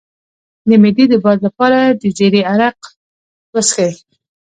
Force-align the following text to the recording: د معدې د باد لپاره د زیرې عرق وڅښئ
د 0.67 0.69
معدې 0.81 1.05
د 1.09 1.13
باد 1.23 1.39
لپاره 1.47 1.79
د 2.01 2.03
زیرې 2.17 2.41
عرق 2.51 2.79
وڅښئ 3.53 3.91